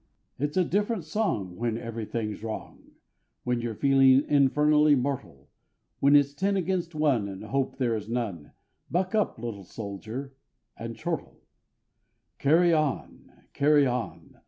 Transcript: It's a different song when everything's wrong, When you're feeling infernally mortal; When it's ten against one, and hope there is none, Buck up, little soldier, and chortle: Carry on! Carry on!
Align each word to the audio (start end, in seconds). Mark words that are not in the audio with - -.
It's 0.39 0.57
a 0.57 0.65
different 0.65 1.03
song 1.05 1.55
when 1.57 1.77
everything's 1.77 2.41
wrong, 2.43 2.93
When 3.43 3.61
you're 3.61 3.75
feeling 3.75 4.23
infernally 4.27 4.95
mortal; 4.95 5.47
When 5.99 6.15
it's 6.15 6.33
ten 6.33 6.57
against 6.57 6.95
one, 6.95 7.27
and 7.27 7.43
hope 7.43 7.77
there 7.77 7.95
is 7.95 8.09
none, 8.09 8.53
Buck 8.89 9.13
up, 9.13 9.37
little 9.37 9.63
soldier, 9.63 10.33
and 10.75 10.95
chortle: 10.95 11.41
Carry 12.39 12.73
on! 12.73 13.31
Carry 13.53 13.85
on! 13.85 14.37